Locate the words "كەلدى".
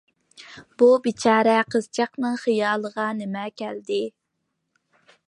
3.63-4.03